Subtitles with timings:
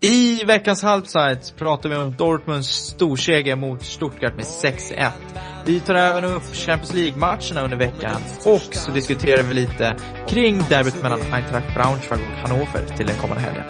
[0.00, 5.10] I veckans halvside pratar vi om Dortmunds storseger mot Stuttgart med 6-1.
[5.66, 9.96] Vi tar även upp Champions League-matcherna under veckan och så diskuterar vi lite
[10.28, 13.64] kring derbyt mellan Eintracht Braunschweig och Hannover till den kommande helgen.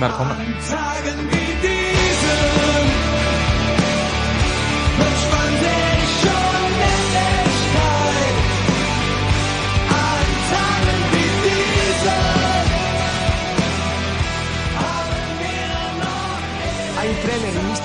[0.00, 0.36] Välkomna!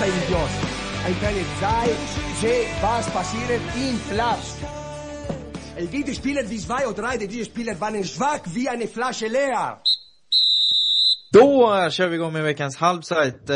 [0.08, 0.52] Idiot.
[1.06, 1.90] Ein Trainer sei,
[2.42, 4.58] sehe, was passiert im Platz.
[5.76, 9.78] El diese Spieler, die zwei oder drei, diese Spieler waren schwach wie eine Flasche leer.
[11.34, 13.50] Då kör vi igång med veckans halvsajt.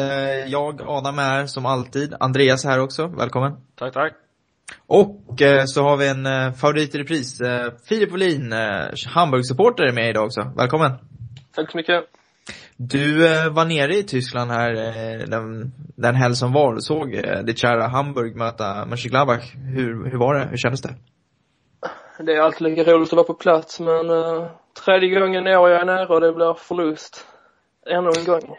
[0.48, 2.16] Jag, Adam, är här som alltid.
[2.20, 3.07] Andreas är här också.
[3.07, 3.52] Välkommen.
[3.76, 4.13] Tack, tack.
[4.88, 7.41] Och eh, så har vi en eh, favorit i repris.
[7.41, 8.54] Eh, Filip Wåhlin,
[9.07, 10.54] Hamburg-supporter är med idag också.
[10.57, 10.91] Välkommen.
[11.55, 12.04] Tack så mycket.
[12.78, 17.16] Du eh, var nere i Tyskland här eh, den, den helg som var och såg
[17.16, 19.55] eh, ditt kära Hamburg möta Mönchengladbach.
[19.55, 20.48] Hur, hur var det?
[20.49, 20.96] Hur kändes det?
[22.20, 24.48] Det är alltid lika roligt att vara på plats men uh,
[24.86, 27.26] tredje gången i år jag är nere och det blir förlust.
[27.90, 28.58] Ännu en gång.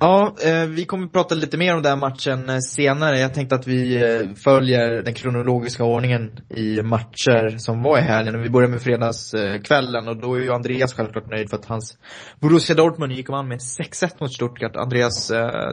[0.00, 3.18] Ja, eh, vi kommer att prata lite mer om den matchen eh, senare.
[3.18, 8.42] Jag tänkte att vi eh, följer den kronologiska ordningen i matcher som var i helgen.
[8.42, 11.98] Vi börjar med fredagskvällen och då är ju Andreas självklart nöjd för att hans
[12.40, 14.76] Borussia Dortmund gick och vann med 6-1 mot Stuttgart.
[14.76, 15.28] Andreas,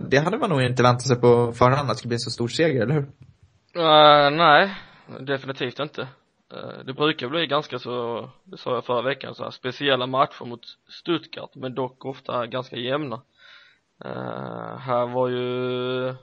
[0.10, 2.32] det hade man nog inte väntat sig på förhand att det skulle bli en så
[2.32, 3.08] stor seger, eller hur?
[3.78, 4.76] Uh, nej,
[5.20, 6.02] definitivt inte.
[6.02, 10.46] Uh, det brukar bli ganska så, det sa jag förra veckan, så här, speciella matcher
[10.46, 13.22] mot Stuttgart, men dock ofta ganska jämna.
[14.06, 16.16] Uh, här var ju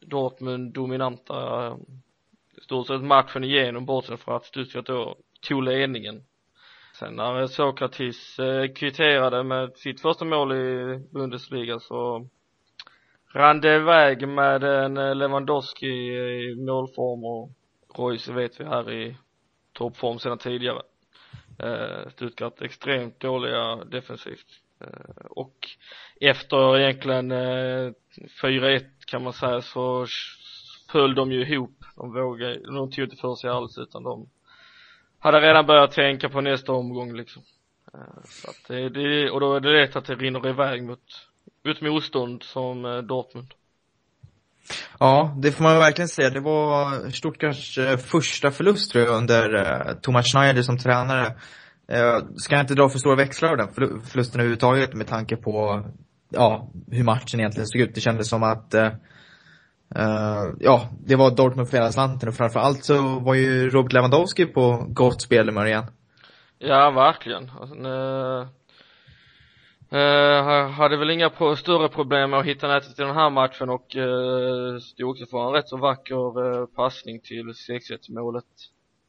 [0.00, 1.76] Dortmund dominanta eh,
[2.58, 6.24] i stort sett matchen igenom bortsett från att Stuttgart då tog ledningen.
[6.98, 12.28] Sen när Sokratis uh, kvitterade med sitt första mål i Bundesliga så
[13.34, 17.50] rann det iväg med en Lewandowski i målform och
[17.98, 19.16] Royce vet vi här i
[19.72, 20.82] toppform sedan tidigare.
[21.62, 24.46] Uh, Stuttgart extremt dåliga defensivt.
[24.82, 25.68] Uh, och
[26.20, 27.92] efter egentligen eh,
[28.42, 30.06] 4-1 kan man säga så
[30.92, 31.84] föll de ju ihop.
[31.96, 34.28] De vågade, de tog inte för sig alls utan de
[35.18, 37.42] hade redan börjat tänka på nästa omgång liksom.
[37.94, 41.00] Eh, så att det, det, och då är det lätt att det rinner iväg mot,
[41.64, 43.54] mot motstånd som eh, Dortmund.
[44.98, 46.30] Ja, det får man verkligen säga.
[46.30, 51.26] Det var Stuttgarts första förlust tror jag under eh, Thomas Schneider som tränare.
[51.88, 53.68] Eh, ska jag inte dra för stora växlar av den
[54.04, 55.84] förlusten överhuvudtaget med tanke på
[56.28, 57.94] ja, hur matchen egentligen såg ut.
[57.94, 63.18] Det kändes som att uh, ja, det var Dortmund för hela slanten och framförallt så
[63.18, 65.84] var ju Robert Lewandowski på gott spelhumör igen.
[66.58, 67.50] Ja, verkligen.
[67.60, 68.46] Alltså, uh,
[69.92, 73.70] uh, hade väl inga pro större problem med att hitta nätet i den här matchen
[73.70, 78.44] och uh, stod också för en rätt så vacker uh, passning till 6-1 målet.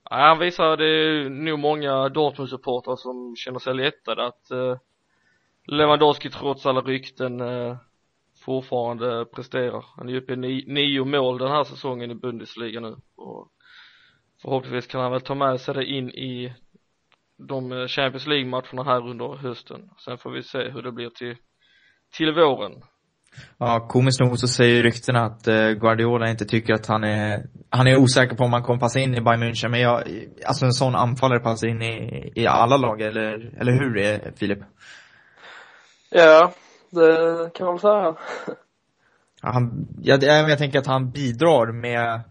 [0.09, 4.51] Han visar det är nog många Dortmund-supportrar som känner sig lättade att
[5.67, 7.77] Lewandowski trots alla rykten eh,
[8.45, 9.85] fortfarande presterar.
[9.97, 13.51] Han är uppe i ni, nio mål den här säsongen i Bundesliga nu och
[14.41, 16.53] förhoppningsvis kan han väl ta med sig det in i
[17.47, 19.89] de eh, Champions League-matcherna här under hösten.
[20.05, 21.35] Sen får vi se hur det blir till,
[22.17, 22.73] till våren.
[23.57, 27.87] Ja, komiskt nog så säger ryktena att eh, Guardiola inte tycker att han är, han
[27.87, 30.03] är osäker på om han kommer passa in i Bayern München, men jag,
[30.45, 34.59] alltså en sån anfallare passar in i, i alla lag, eller, eller hur, är Filip?
[36.09, 36.53] Ja,
[36.89, 38.15] det kan man säga.
[39.41, 42.21] Ja, han, jag, jag tänker att han bidrar med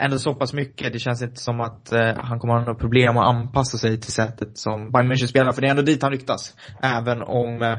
[0.00, 0.92] ändå så pass mycket.
[0.92, 4.12] Det känns inte som att eh, han kommer ha några problem att anpassa sig till
[4.12, 6.54] sättet som Bayern München spelar, för det är ändå dit han ryktas.
[6.82, 7.78] Även om eh,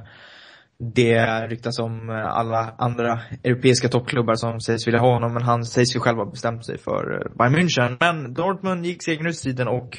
[0.77, 5.65] det ryktas om eh, alla andra europeiska toppklubbar som sägs vilja ha honom, men han
[5.65, 7.97] sägs ju själv ha bestämt sig för eh, Bayern München.
[7.99, 9.97] Men Dortmund gick segern ur striden och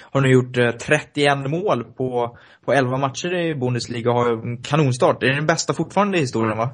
[0.00, 4.62] har nu gjort 31 eh, mål på, på 11 matcher i Bundesliga och har en
[4.62, 5.20] kanonstart.
[5.20, 6.70] Det är den bästa fortfarande i historien va?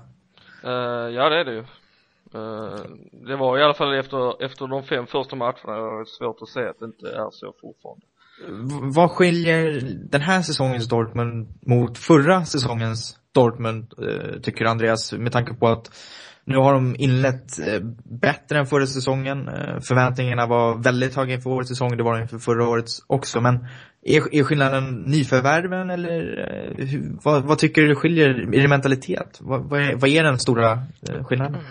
[0.65, 1.65] Uh, ja det är det ju.
[2.35, 2.77] Uh,
[3.27, 6.49] det var i alla fall efter, efter de fem första matcherna, jag har svårt att
[6.49, 8.07] säga att det inte är så fortfarande.
[8.49, 9.81] V vad skiljer
[10.11, 15.91] den här säsongens Dortmund mot förra säsongens Dortmund, uh, tycker Andreas, med tanke på att
[16.47, 19.49] nu har de inlett eh, bättre än förra säsongen.
[19.49, 23.41] Eh, förväntningarna var väldigt höga inför årets säsong, det var de inför förra årets också.
[23.41, 23.67] Men
[24.03, 26.39] är, är skillnaden nyförvärven eller
[26.79, 28.29] eh, vad, vad, tycker du skiljer?
[28.29, 29.39] Är det mentalitet?
[29.41, 30.79] Vad, vad, är, vad är den stora
[31.25, 31.55] skillnaden?
[31.55, 31.67] Mm.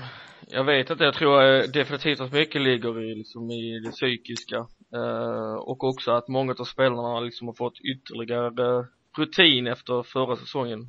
[0.48, 4.60] Jag vet inte, jag tror definitivt att mycket ligger i, liksom, i det psykiska.
[5.60, 8.86] Och också att många av spelarna liksom har fått ytterligare
[9.18, 10.80] rutin efter förra säsongen.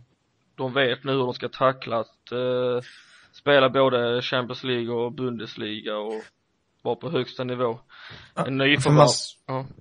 [0.56, 2.32] de vet nu hur de ska tackla att
[3.40, 6.22] spela både Champions League och Bundesliga och
[6.82, 7.78] vara på högsta nivå.
[8.46, 9.08] En ny För man,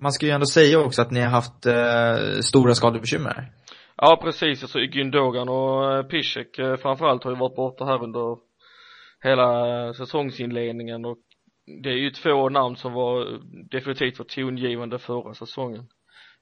[0.02, 3.52] man ska ju ändå säga också att ni har haft eh, stora skadebekymmer.
[3.98, 8.38] Ja precis, alltså Gündogan och eh, Piszek eh, framförallt har ju varit borta här under
[9.24, 11.18] hela säsongsinledningen och
[11.84, 13.40] det är ju två namn som var
[13.72, 15.88] definitivt var tongivande förra säsongen.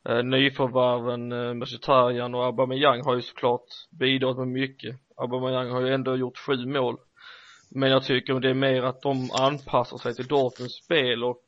[0.10, 3.66] Eh, nyförvärven eh, Mkhitaryan och Aubameyang har ju såklart
[4.00, 4.96] bidragit med mycket.
[5.18, 6.98] Aubameyang har ju ändå gjort sju mål.
[7.72, 11.42] Men jag tycker det är mer att de anpassar sig till Dortmunds spel och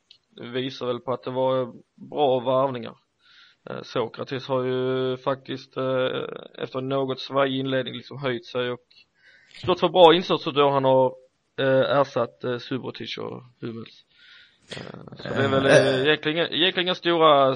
[0.54, 1.74] visar väl på att det var
[2.10, 2.96] bra värvningar.
[3.70, 5.84] Eh, Sokrates har ju faktiskt eh,
[6.58, 8.86] efter något svajig inledning liksom höjt sig och
[9.64, 11.16] stått för bra insatser då han har
[11.60, 14.06] eh, ersatt eh, Subotic och Hummels.
[14.78, 17.56] Eh, så det är väl eh, egentligen, egentligen inga stora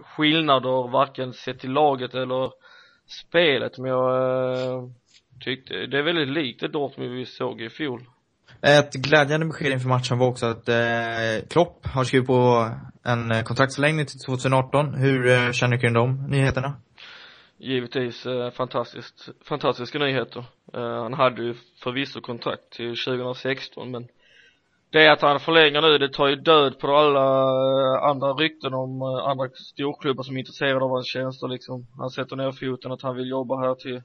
[0.00, 2.50] skillnader varken sett till laget eller
[3.06, 4.82] spelet men jag eh,
[5.40, 8.00] tyckte det är väldigt likt det Dortmund vi såg i fjol.
[8.62, 12.70] Ett glädjande besked inför matchen var också att eh, Klopp har skrivit på
[13.04, 14.94] en kontraktsförlängning till 2018.
[14.94, 16.74] Hur eh, känner du kring de nyheterna?
[17.58, 20.44] Givetvis eh, fantastiskt, fantastiska nyheter.
[20.74, 24.08] Eh, han hade ju förvisso kontrakt till 2016 men
[24.92, 29.02] det att han förlänger nu, det tar ju död på alla eh, andra rykten om
[29.02, 31.86] eh, andra storklubbar som är intresserade av hans tjänster liksom.
[31.98, 34.02] Han sätter ner foten att han vill jobba här till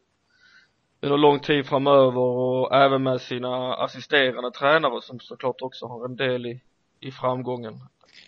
[1.01, 6.15] under lång tid framöver och även med sina assisterande tränare som såklart också har en
[6.15, 6.61] del i,
[6.99, 7.79] i framgången.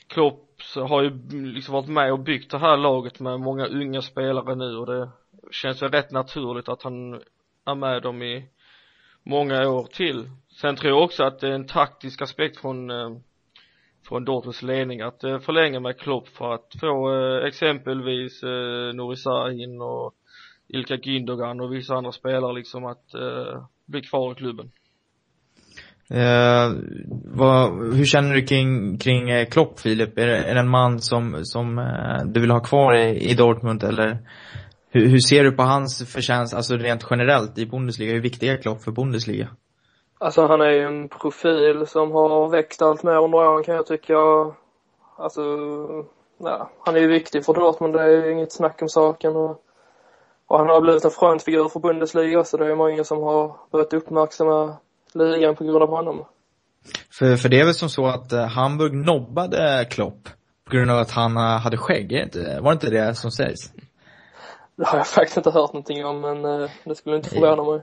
[0.08, 4.56] Klopp har ju liksom varit med och byggt det här laget med många unga spelare
[4.56, 5.10] nu och det
[5.52, 7.22] känns väl rätt naturligt att han
[7.66, 8.46] är med dem i
[9.24, 10.30] många år till.
[10.62, 13.10] Sen tror jag också att det är en taktisk aspekt från eh,
[14.08, 18.44] från Dortmunds ledning att eh, förlänga med Klopp för att få eh, exempelvis
[18.94, 20.14] Nuri Sahin och
[20.68, 23.06] Ilka Gündogan och vissa andra spelare liksom att
[23.86, 24.72] bli kvar i klubben.
[26.10, 26.72] Eh,
[27.26, 30.18] vad, hur känner du kring, kring Klopp, Filip?
[30.18, 33.34] Är det, är det en man som, som eh, du vill ha kvar i, i
[33.34, 34.18] Dortmund eller
[34.90, 38.14] hur, hur ser du på hans förtjänst, alltså rent generellt i Bundesliga?
[38.14, 39.50] Hur viktig är Klopp för Bundesliga?
[40.22, 43.86] Alltså han är ju en profil som har växt allt mer under åren kan jag
[43.86, 44.16] tycka.
[45.18, 45.42] Alltså,
[46.38, 49.36] ja, han är ju viktig för Dortmund, det är ju inget snack om saken.
[49.36, 49.64] Och,
[50.48, 53.94] och han har blivit en frontfigur för Bundesliga så det är många som har börjat
[53.94, 54.78] uppmärksamma
[55.14, 56.26] ligan på grund av honom.
[57.12, 60.30] För, för det är väl som så att uh, Hamburg nobbade Klopp
[60.66, 62.30] på grund av att han uh, hade skägg,
[62.62, 63.72] var det inte det som sägs?
[64.80, 67.82] Det har jag faktiskt inte hört någonting om, men uh, det skulle inte förvåna mig.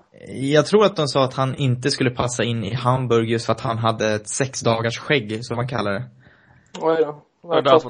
[0.53, 3.53] Jag tror att de sa att han inte skulle passa in i Hamburg just för
[3.53, 6.05] att han hade ett sex dagars skägg, som man kallar det.
[6.81, 7.23] Oj då.
[7.41, 7.89] Var det därför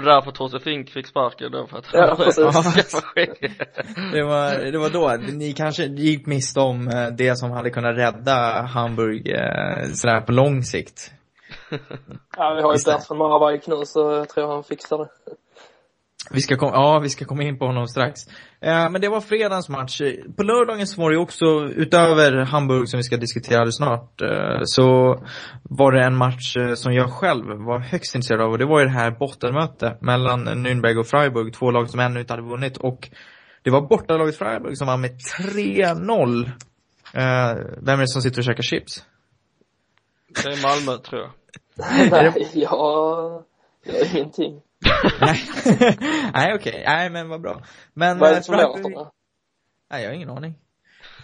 [0.00, 1.66] därför Torse Fink fick sparken då?
[1.66, 2.36] För att ja, precis.
[4.12, 7.96] det var, det var då, ni kanske gick miste om eh, det som hade kunnat
[7.96, 11.12] rädda Hamburg eh, sådär på lång sikt.
[12.36, 15.08] Ja, vi har ju Bert från Marabajk nu så jag tror han fixar det.
[16.30, 18.20] Vi ska komma, ja, vi ska komma in på honom strax.
[18.60, 20.00] Eh, men det var fredagens match.
[20.36, 21.44] På lördagen så var det också,
[21.76, 25.18] utöver Hamburg som vi ska diskutera snart, eh, så
[25.62, 28.80] var det en match eh, som jag själv var högst intresserad av och det var
[28.80, 32.76] ju det här bottenmötet mellan Nürnberg och Freiburg, två lag som ännu inte hade vunnit
[32.76, 33.10] och
[33.62, 36.46] det var bortalaget Freiburg som vann med 3-0.
[37.12, 39.04] Eh, vem är det som sitter och käkar chips?
[40.42, 41.30] Det är Malmö, tror jag.
[42.10, 43.44] Nej, jag
[43.84, 44.60] gör ingenting.
[45.20, 45.40] Nej,
[46.34, 46.84] nej okej, okay.
[46.86, 47.62] nej men vad bra.
[47.94, 48.92] Men, vad är det som Freiburg...
[48.92, 49.10] låter
[49.90, 50.58] Nej, jag har ingen aning.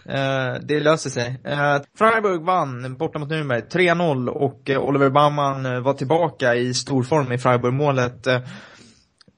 [0.08, 1.40] Uh, det löser sig.
[1.46, 7.02] Uh, Freiburg vann borta mot Nürnberg 3-0 och uh, Oliver Baumann var tillbaka i stor
[7.02, 8.24] form i Freiburg-målet.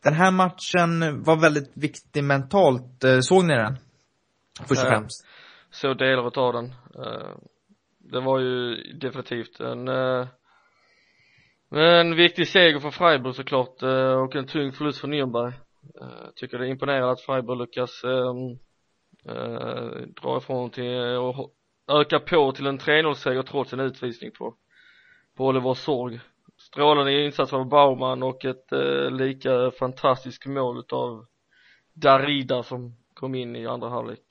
[0.04, 3.04] den här matchen var väldigt viktig mentalt.
[3.20, 3.76] såg ni den?
[4.68, 5.26] Först och främst.
[5.70, 6.74] Så delar av den.
[7.98, 9.88] det var ju definitivt en
[11.70, 15.52] men viktig seger för Freiburg såklart eh, och en tung förlust för Nürnberg.
[16.00, 18.58] Eh, tycker det är imponerande att Freiburg lyckas ehm,
[19.28, 21.54] eh, dra ifrån till och
[21.90, 24.54] öka på till en 3-0-seger trots en utvisning på,
[25.36, 26.20] på Oliver Sorg.
[26.58, 28.66] Strålande insats av Baumann och ett
[29.10, 31.24] lika fantastiskt mål utav
[31.94, 34.24] Darida som kom in i andra halvlek.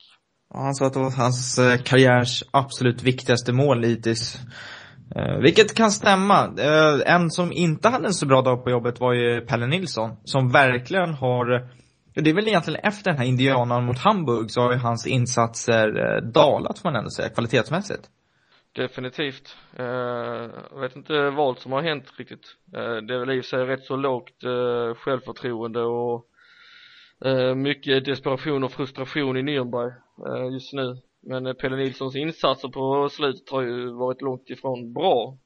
[0.54, 4.38] Ja, han sa att det var hans karriärs absolut viktigaste mål hittills.
[5.16, 6.44] Eh, vilket kan stämma.
[6.58, 10.16] Eh, en som inte hade en så bra dag på jobbet var ju Pelle Nilsson.
[10.24, 11.68] Som verkligen har,
[12.14, 15.88] det är väl egentligen efter den här indianan mot Hamburg så har ju hans insatser
[15.88, 18.02] eh, dalat får man ändå säga, kvalitetsmässigt.
[18.72, 19.56] Definitivt.
[19.78, 19.86] Eh,
[20.72, 22.56] jag vet inte vad som har hänt riktigt.
[22.74, 24.44] Eh, det är väl i och för sig rätt så lågt
[24.96, 26.24] självförtroende och
[27.56, 29.92] mycket desperation och frustration i Nürnberg
[30.52, 30.96] just nu
[31.26, 35.38] men uh, Pelle Nilssons insatser på slutet har ju varit långt ifrån bra.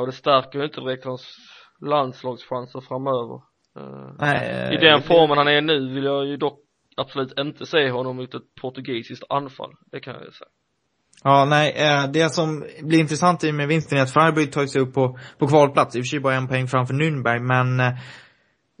[0.00, 1.36] Och det stärker ju inte direkt hans
[1.80, 3.40] landslagschanser framöver.
[4.18, 6.58] Nej, i den formen han är nu vill jag ju dock
[6.96, 10.48] absolut inte se honom mot ett portugisiskt anfall, det kan jag ju säga.
[11.24, 11.74] Ja, nej,
[12.12, 15.46] det som blir intressant i med vinsten är att Freiburg tagit sig upp på, på
[15.46, 17.96] kvalplats, i och för sig bara en poäng framför Nürnberg, men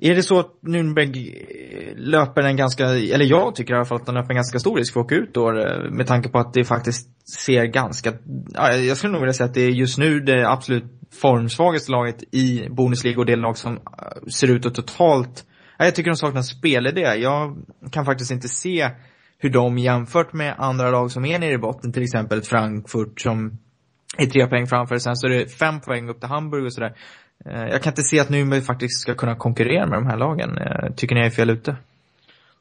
[0.02, 4.00] är det så att Nürnberg eh, löper en ganska, eller jag tycker i alla fall
[4.00, 6.28] att de löper en ganska stor risk för att åka ut då eh, med tanke
[6.28, 8.12] på att det faktiskt ser ganska,
[8.86, 10.84] jag skulle nog vilja säga att det är just nu det absolut
[11.20, 15.44] formsvagaste laget i Bundesliga och det lag som eh, ser ut att totalt,
[15.78, 17.00] jag tycker de saknar spelidé.
[17.00, 17.56] Jag
[17.90, 18.90] kan faktiskt inte se
[19.38, 23.58] hur de jämfört med andra lag som är nere i botten, till exempel Frankfurt som
[24.18, 26.96] är tre poäng framför, sen så är det fem poäng upp till Hamburg och sådär.
[27.46, 30.58] Eh, jag kan inte se att Nürnberg faktiskt ska kunna konkurrera med de här lagen.
[30.58, 31.76] Eh, tycker ni jag är fel ute?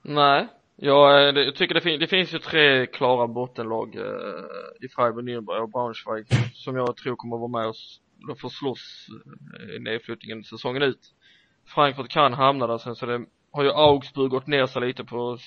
[0.02, 4.88] Nej, jag, eh, jag tycker det, fin det finns ju tre klara bottenlag eh, i
[4.96, 7.70] Freiburg, Nürnberg och Braunschweig som jag tror kommer att vara med
[8.32, 9.08] och få slåss
[9.76, 11.00] i nedflyttningen säsongen ut.
[11.76, 15.38] Frankfurt kan hamna där sen så det har ju Augsburg gått ner sig lite på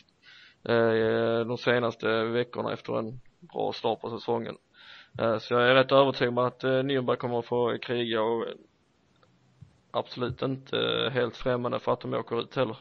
[0.69, 3.21] eh, de senaste veckorna efter en
[3.53, 4.57] bra start på säsongen.
[5.19, 8.47] Eh, så jag är rätt övertygad om att eh, Nürnberg kommer att få kriga och
[9.93, 10.77] absolut inte
[11.13, 12.77] helt främmande för att de åker ut heller.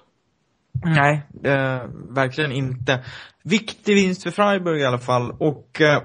[0.86, 3.04] Nej, eh, verkligen inte.
[3.44, 6.02] Viktig vinst för Freiburg i alla fall och eh,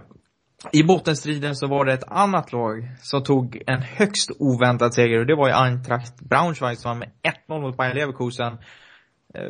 [0.72, 5.26] i bottenstriden så var det ett annat lag som tog en högst oväntad seger och
[5.26, 7.10] det var ju Eintracht Braunschweig som var med
[7.48, 8.52] 1-0 mot Bayer Leverkusen.
[9.34, 9.42] Eh,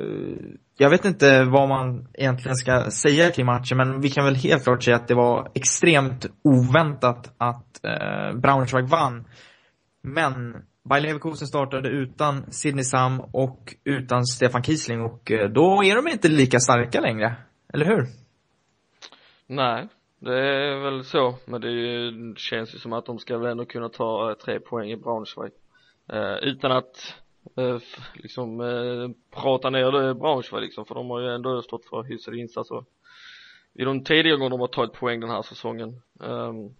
[0.78, 4.64] jag vet inte vad man egentligen ska säga kring matchen men vi kan väl helt
[4.64, 9.24] klart säga att det var extremt oväntat att eh, Braunschweig vann.
[10.02, 10.56] Men
[10.88, 16.08] Bayer Leverkusen startade utan Sidney Sam och utan Stefan Kiesling och eh, då är de
[16.08, 17.34] inte lika starka längre.
[17.72, 18.06] Eller hur?
[19.46, 19.88] Nej,
[20.18, 21.34] det är väl så.
[21.46, 24.60] Men det, ju, känns ju som att de ska väl ändå kunna ta eh, tre
[24.60, 25.52] poäng i Braunschweig.
[26.12, 27.14] Eh, utan att
[27.56, 27.78] eh,
[28.14, 30.84] liksom eh, prata ner det Braunschweig liksom.
[30.86, 32.84] För de har ju ändå stått för hyfsade insatser
[33.74, 36.02] i de tidigare gånger de har tagit poäng den här säsongen.
[36.20, 36.74] Um,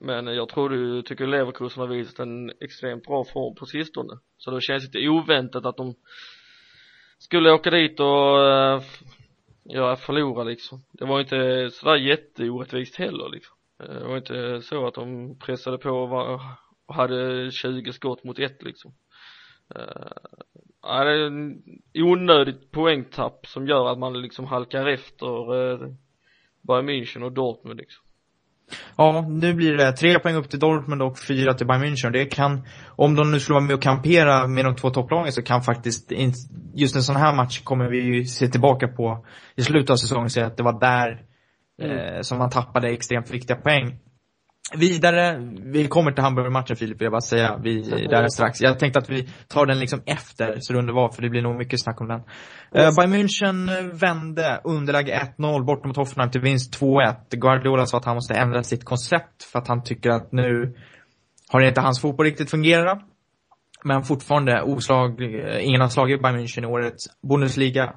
[0.00, 4.18] men jag tror du tycker Leverkusen har visat en extremt bra form på sistone.
[4.36, 5.94] Så det känns lite oväntat att de
[7.18, 8.82] skulle åka dit och eh,
[9.64, 10.84] ja, förlora liksom.
[10.92, 13.56] Det var inte sådär jätteorättvist heller liksom.
[13.82, 16.40] Eh, det var inte så att de pressade på och, var,
[16.86, 18.94] och hade 20 skott mot ett liksom.
[19.76, 20.12] Uh,
[20.82, 21.62] ja, det är en
[21.94, 25.88] onödigt poängtapp som gör att man liksom halkar efter eh,
[26.62, 28.05] Bayern München och Dortmund liksom.
[28.96, 32.10] Ja, nu blir det tre poäng upp till Dortmund och fyra till Bayern München.
[32.10, 35.42] Det kan, om de nu skulle vara med och kampera med de två topplagen så
[35.42, 36.12] kan faktiskt,
[36.74, 40.24] just en sån här match kommer vi ju se tillbaka på i slutet av säsongen
[40.24, 41.22] och säga att det var där
[41.82, 41.98] mm.
[41.98, 43.98] eh, som man tappade extremt viktiga poäng.
[44.74, 48.60] Vidare, vi kommer till Hamburg-matchen Filip, vill jag bara säga, vi, där strax.
[48.60, 51.56] Jag tänkte att vi tar den liksom efter så det var, för det blir nog
[51.56, 52.20] mycket snack om den.
[52.20, 57.14] Uh, Bayern München vände underläge 1-0 bort mot Hoffenheim till vinst 2-1.
[57.30, 60.74] Guardiola sa att han måste ändra sitt koncept för att han tycker att nu
[61.48, 62.98] har inte hans fotboll riktigt fungerat.
[63.84, 65.20] Men fortfarande oslag,
[65.60, 67.92] ingen har slagit Bayern München i årets Bundesliga.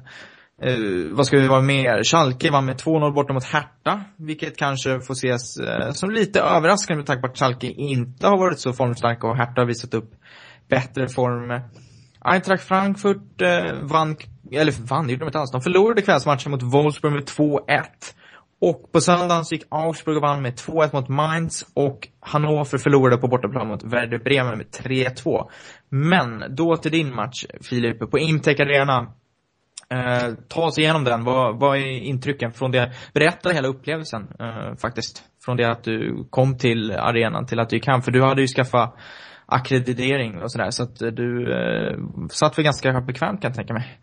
[0.66, 2.04] Uh, vad ska vi vara mer?
[2.04, 6.98] Schalke vann med 2-0 borta mot Hertha, vilket kanske får ses uh, som lite överraskande
[6.98, 10.12] med tanke på att Schalke inte har varit så formstarka och Hertha har visat upp
[10.70, 11.62] bättre form.
[12.22, 14.16] Eintracht Frankfurt uh, vann,
[14.51, 15.51] eller vann, det gjorde de inte alls.
[15.51, 17.60] De förlorade kvällsmatchen mot Wolfsburg med 2-1.
[18.62, 23.18] Och på söndagen så gick Augsburg och vann med 2-1 mot Mainz och Hannover förlorade
[23.18, 25.50] på bortaplan mot Werder Bremen med 3-2.
[25.89, 29.13] Men då till din match, Filip, på Imtech Arena
[29.93, 31.24] Eh, ta oss igenom den.
[31.24, 32.91] Vad, vad är intrycken från det?
[33.13, 35.24] Berätta hela upplevelsen eh, faktiskt.
[35.46, 38.01] Från det att du kom till arenan till att du gick hem.
[38.01, 38.96] För du hade ju skaffat
[39.46, 40.72] akkreditering och sådär.
[40.72, 41.98] Så att eh, du eh,
[42.31, 44.00] satt väl ganska bekvämt kan jag tänka mig.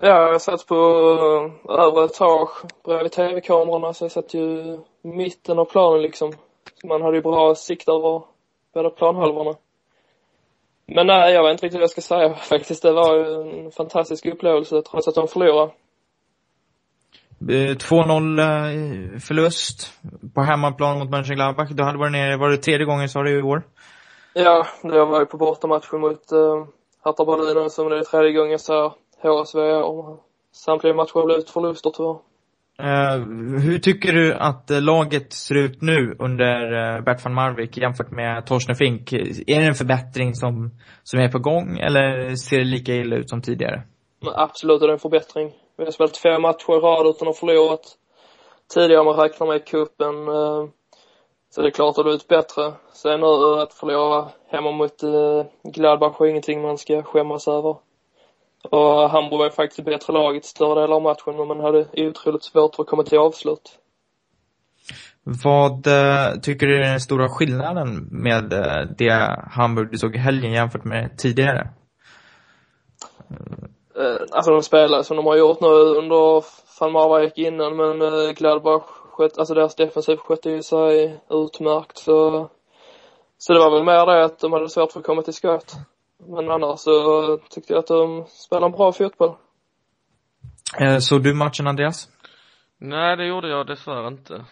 [0.00, 4.40] Ja, jag satt på eh, övre etage bredvid tv-kamerorna så jag satt ju
[5.02, 6.32] i mitten av planen liksom.
[6.80, 8.22] Så man hade ju bra sikt över
[8.74, 9.54] båda planhalvorna.
[10.94, 12.82] Men nej, jag vet inte riktigt vad jag ska säga faktiskt.
[12.82, 13.24] Det var ju
[13.64, 15.72] en fantastisk upplevelse trots att de förlorade.
[17.40, 19.92] 2-0 eh, förlust
[20.34, 21.68] på hemmaplan mot Mönchengladbach.
[21.70, 23.62] Du hade varit nere, var det tredje gången sa du i år?
[24.34, 26.66] Ja, jag var ju på bortamatchen mot uh,
[27.04, 28.92] Hertha Berlin som det är tredje gången jag ser
[29.22, 32.29] HSV och samtliga matcher har blivit förluster tyvärr.
[32.80, 33.16] Uh,
[33.60, 38.10] hur tycker du att uh, laget ser ut nu under uh, Bert van Marwijk jämfört
[38.10, 39.12] med Torsten Fink?
[39.12, 40.70] Är det en förbättring som,
[41.02, 43.82] som är på gång eller ser det lika illa ut som tidigare?
[44.20, 45.52] Men absolut är det en förbättring.
[45.78, 47.84] Vi har spelat två matcher i rad utan att ha förlorat.
[48.74, 50.14] Tidigare om man räknar med cupen
[51.50, 52.72] så det är klart att det har blivit bättre.
[52.92, 54.96] Sen nu att förlora hemma mot
[55.62, 57.76] Gladbach är ingenting man ska skämmas över.
[58.62, 62.74] Och Hamburg var faktiskt bättre laget större delar av matchen men man hade otroligt svårt
[62.74, 63.78] för att komma till avslut.
[65.22, 70.18] Vad eh, tycker du är den stora skillnaden med eh, det Hamburg du såg i
[70.18, 71.68] helgen jämfört med tidigare?
[73.96, 76.44] Eh, alltså de spelar som de har gjort nu under
[76.80, 82.48] van Marwijk innan men Gladbach skött, alltså deras defensiv skötte ju sig utmärkt så
[83.38, 85.76] så det var väl mer det att de hade svårt för att komma till skott.
[86.26, 89.36] Men annars så tyckte jag att de spelar en bra fotboll.
[90.80, 92.08] Eh, såg du matchen Andreas?
[92.80, 94.44] Nej, det gjorde jag dessvärre inte.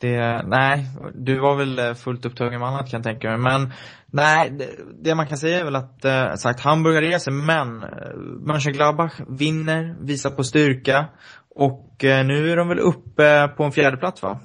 [0.00, 3.38] Det, nej, du var väl eh, fullt upptagen med annat kan jag tänka mig.
[3.38, 3.72] Men
[4.06, 4.68] nej, det,
[5.02, 8.16] det man kan säga är väl att, eh, sagt, Hamburg reser men eh,
[8.46, 11.06] Mönchengladbach vinner, visar på styrka
[11.54, 14.40] och eh, nu är de väl uppe på en fjärde plats va?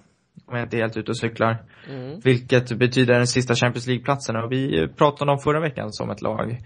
[0.47, 1.57] Om jag inte är helt ute och cyklar.
[1.89, 2.19] Mm.
[2.24, 6.62] Vilket betyder den sista Champions League-platsen och vi pratade om förra veckan som ett lag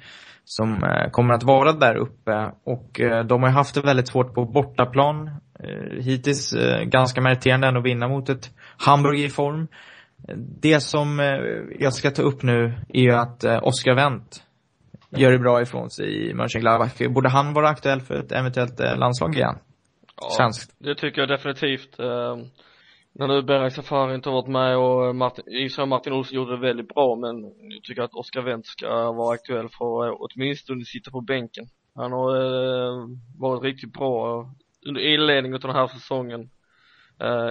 [0.46, 4.34] som eh, kommer att vara där uppe och eh, de har haft det väldigt svårt
[4.34, 5.28] på bortaplan.
[5.60, 9.68] Eh, hittills ganska meriterande ändå att vinna mot ett Hamburg i form.
[10.62, 11.20] Det som
[11.80, 14.44] jag ska ta upp nu är ju att Oscar Wendt
[15.10, 16.92] gör det bra ifrån sig i Mönchengladbach.
[17.10, 19.58] Borde han vara aktuell för ett eventuellt landslag igen?
[20.22, 20.76] Ja, Svenskt.
[20.80, 22.00] det tycker jag definitivt.
[23.16, 26.14] När nu Berak Safari inte har varit med och Martin, i och för sig Martin
[26.14, 30.04] Olsson gjorde det väldigt bra men jag tycker att Oskar Wendt ska vara aktuell för
[30.04, 31.66] att eh, åtminstone sitta på bänken.
[31.96, 33.08] Han har eh,
[33.40, 34.46] varit riktigt bra
[34.88, 36.50] under inledningen av den här säsongen
[37.20, 37.50] eh,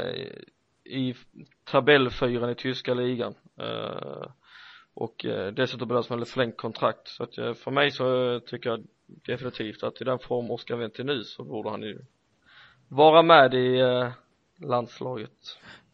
[0.85, 1.15] i
[1.65, 4.27] tabellfyran i tyska ligan eh,
[4.95, 8.71] och eh, dessutom behövs man ett förlängt kontrakt så att eh, för mig så tycker
[8.71, 11.99] jag definitivt att i den form Oskar Wendt är nu så borde han ju
[12.89, 14.11] vara med i eh,
[14.65, 15.31] landslaget.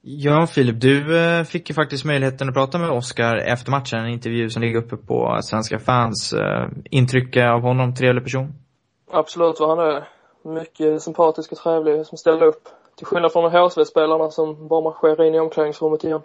[0.00, 4.08] Ja, Filip, du eh, fick ju faktiskt möjligheten att prata med Oscar efter matchen, en
[4.08, 6.32] intervju som ligger uppe på Svenska fans.
[6.32, 8.54] Eh, Intryck av honom, trevlig person?
[9.10, 10.08] Absolut vad han är.
[10.44, 12.68] Mycket sympatisk och trevlig som ställer upp.
[12.96, 16.20] Till skillnad från HSV-spelarna som bara marscherar in i omklädningsrummet igen.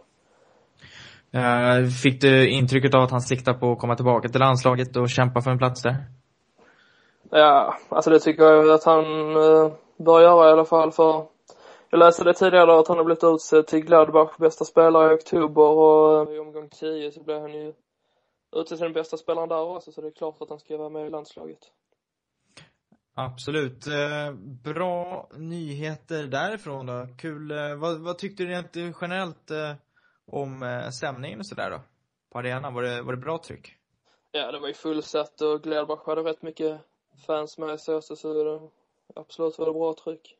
[1.32, 5.10] Eh, Fick du intrycket av att han siktar på att komma tillbaka till landslaget och
[5.10, 5.96] kämpa för en plats där?
[7.30, 9.04] Ja, alltså det tycker jag att han
[9.98, 11.26] bör göra i alla fall för
[11.94, 15.62] jag läste det tidigare att han har blivit utsedd till Gladbach bästa spelare i oktober
[15.62, 17.74] och eh, i omgång 10 så blev han ju
[18.56, 20.90] utsedd till den bästa spelaren där också så det är klart att han ska vara
[20.90, 21.60] med i landslaget.
[23.16, 23.88] Absolut.
[23.88, 27.08] Eh, bra nyheter därifrån då.
[27.18, 27.52] Kul.
[27.52, 29.52] Eh, vad, vad tyckte du rent generellt
[30.32, 31.80] om stämningen och sådär då?
[32.32, 33.76] På arenan, var det, var det bra tryck?
[34.32, 36.82] Ja, det var ju fullsatt och Gladbach hade rätt mycket
[37.28, 38.70] fans med sig också så det,
[39.16, 40.38] absolut var det bra tryck.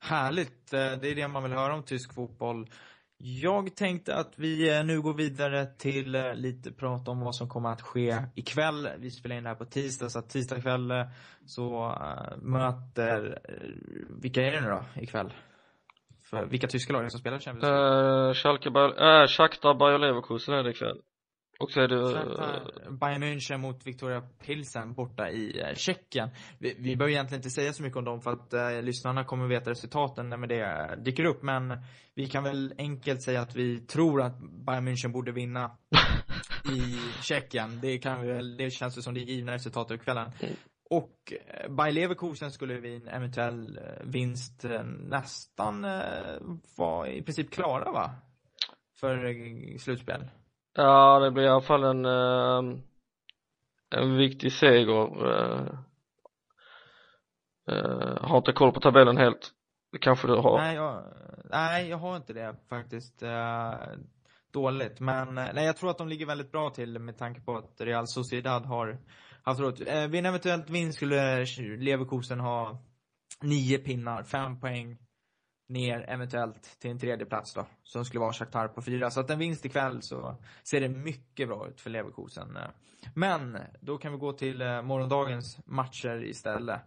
[0.00, 0.72] Härligt.
[0.72, 2.70] Eh, det är det man vill höra om tysk fotboll.
[3.18, 7.48] Jag tänkte att vi eh, nu går vidare till eh, lite prat om vad som
[7.48, 8.88] kommer att ske ikväll.
[8.98, 10.92] Vi spelar in det här på tisdag, så att tisdag kväll
[11.46, 11.98] så
[12.42, 13.38] möter,
[14.22, 15.32] vilka är det nu då ikväll?
[16.30, 18.28] För vilka tyska lag är det som spelar Champions League?
[18.28, 21.00] Uh, Schalke, uh, Shakhtar, Bayer Leverkusen är det ikväll.
[21.58, 26.30] Och så är det, Shakhtar, Bayern München mot Victoria Pilsen borta i eh, Tjeckien.
[26.58, 29.48] Vi, vi behöver egentligen inte säga så mycket om dem för att eh, lyssnarna kommer
[29.48, 31.42] veta resultaten när det dyker upp.
[31.42, 31.78] Men
[32.14, 35.76] vi kan väl enkelt säga att vi tror att Bayern München borde vinna
[36.72, 37.80] i Tjeckien.
[37.82, 40.30] Det kan vi väl, det känns ju som det givna resultatet av kvällen.
[40.90, 46.40] Och eh, Bayer Leverkusen skulle vid en eventuell eh, vinst eh, nästan eh,
[46.76, 48.10] vara i princip klara va?
[49.00, 50.24] För eh, slutspel
[50.76, 52.78] ja det blir i alla fall en, eh,
[53.90, 55.26] en viktig seger.
[55.32, 55.66] Eh,
[57.70, 59.50] eh, har inte koll på tabellen helt.
[59.92, 60.58] Det kanske du har.
[60.58, 61.02] Nej, jag,
[61.44, 63.22] nej, jag har inte det faktiskt.
[63.22, 63.74] Eh,
[64.52, 65.00] dåligt.
[65.00, 67.80] Men eh, nej, jag tror att de ligger väldigt bra till med tanke på att
[67.80, 68.98] Real Sociedad har
[69.42, 69.88] haft råd.
[69.88, 71.44] Eh, vid en eventuellt vinst skulle
[71.78, 72.78] Leverkusen ha
[73.42, 74.98] nio pinnar, fem poäng
[75.68, 77.66] ner eventuellt till en tredje plats då.
[77.82, 79.10] Som skulle vara Shakhtar på fyra.
[79.10, 82.58] Så att en vinst ikväll så ser det mycket bra ut för Leverkusen.
[83.14, 86.80] Men då kan vi gå till eh, morgondagens matcher istället.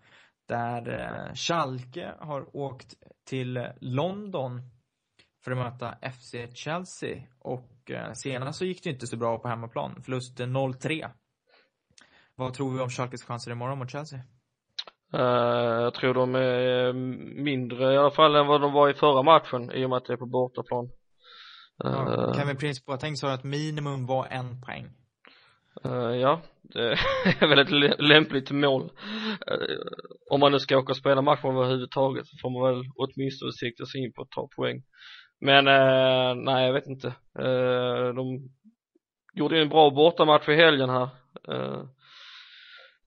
[0.47, 2.93] Där eh, Schalke har åkt
[3.25, 4.61] till London
[5.43, 7.23] för att möta FC Chelsea.
[7.39, 10.01] Och eh, senast så gick det inte så bra på hemmaplan.
[10.03, 11.09] Förlust 0-3.
[12.35, 14.19] Vad tror vi om Schalkes chanser imorgon mot Chelsea?
[15.13, 16.93] Eh, jag tror de är
[17.43, 20.05] mindre i alla fall än vad de var i förra matchen i och med att
[20.05, 20.89] det är på bortaplan.
[21.83, 24.85] Ja, Uh, Kevin Prince Boateng sa att minimum var en poäng.
[25.85, 26.97] Uh, ja, det
[27.39, 28.91] är väl ett lämpligt mål.
[30.29, 33.85] Om man nu ska åka och spela match överhuvudtaget så får man väl åtminstone sikta
[33.85, 34.83] sig in på att ta poäng.
[35.41, 35.65] Men
[36.45, 37.13] nej, jag vet inte.
[38.15, 38.49] de
[39.33, 41.09] gjorde ju en bra bortamatch i helgen här.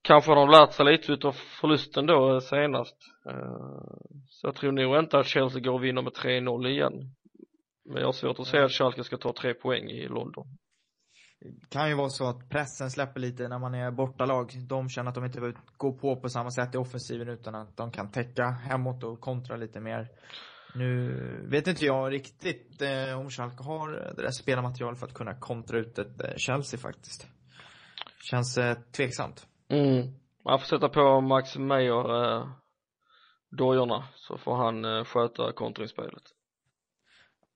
[0.03, 2.97] Kanske har de lärt sig lite utav förlusten då senast.
[4.27, 6.93] så jag tror nog inte att Chelsea går och vinner med 3-0 igen.
[7.85, 10.57] Men jag har svårt att se att Schalke ska ta tre poäng i London
[11.69, 14.51] kan ju vara så att pressen släpper lite när man är bortalag.
[14.67, 17.77] De känner att de inte behöver gå på på samma sätt i offensiven utan att
[17.77, 20.07] de kan täcka hemåt och kontra lite mer.
[20.75, 21.13] Nu
[21.49, 25.79] vet inte jag riktigt eh, om Schalke har det där spelarmaterial för att kunna kontra
[25.79, 27.27] ut ett eh, Chelsea faktiskt.
[28.29, 29.47] Känns eh, tveksamt.
[29.73, 30.13] Mm.
[30.45, 32.47] Man får sätta på Max Meyer eh,
[33.49, 36.23] dojorna så får han eh, sköta kontringsspelet.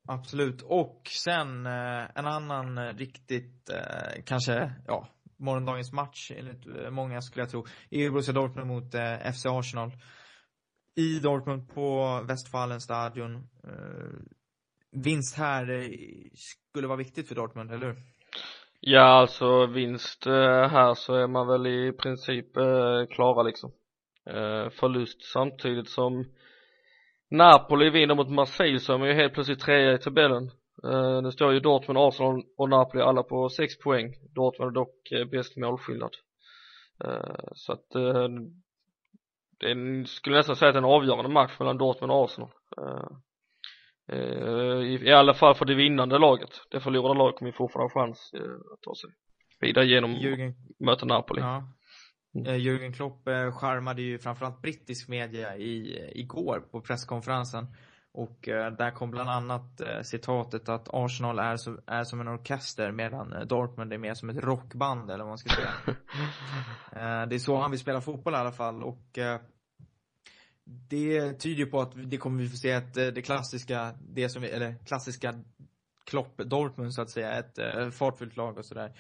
[0.08, 0.62] Absolut.
[0.62, 7.22] Och sen eh, en annan eh, riktigt, eh, kanske, ja, morgondagens match enligt eh, många
[7.22, 7.66] skulle jag tro.
[7.90, 9.92] är Borussia Dortmund mot eh, FC Arsenal.
[10.96, 13.36] I Dortmund på Westfalen stadion.
[13.64, 14.20] Eh,
[14.92, 15.90] vinst här eh,
[16.34, 18.17] skulle vara viktigt för Dortmund, eller hur?
[18.90, 23.72] Ja, alltså vinst eh, här så är man väl i princip eh, klara liksom.
[24.26, 26.26] Eh, förlust samtidigt som
[27.30, 30.52] Napoli vinner mot Marseille så är man ju helt plötsligt trea i tabellen.
[31.24, 34.14] Nu står ju Dortmund, Arsenal och Napoli alla på 6 poäng.
[34.36, 36.16] Dortmund är dock bäst målskillnad.
[37.54, 37.90] Så att
[39.60, 42.50] det är, skulle nästan säga att det är en avgörande match mellan Dortmund och Arsenal.
[44.10, 46.50] I, I alla fall för det vinnande laget.
[46.72, 48.32] Det förlorade laget kommer ju fortfarande ha chans
[48.74, 49.10] att ta sig
[49.60, 51.42] vidare genom Jürgen, möta Napoli.
[51.42, 51.64] Ja.
[52.36, 52.48] Mm.
[52.48, 57.68] Eh, Jürgen Klopp eh, charmade ju framförallt brittisk media i, igår på presskonferensen.
[58.14, 62.92] Och eh, där kom bland annat citatet att Arsenal är, så, är som en orkester
[62.92, 65.96] medan Dortmund är mer som ett rockband eller vad man ska säga.
[67.26, 69.20] det är så han vill spela fotboll i alla fall och
[70.90, 74.30] det tyder ju på att det kommer vi få se att eh, det klassiska, det
[74.30, 75.34] som, eller klassiska
[76.06, 78.94] Klopp Dortmund så att säga, ett eh, fartfyllt lag och sådär